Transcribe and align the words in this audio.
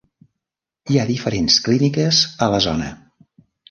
Hi 0.93 0.97
ha 0.97 1.05
diferents 1.11 1.61
clíniques 1.69 2.25
a 2.47 2.53
la 2.57 2.67
zona. 2.71 2.95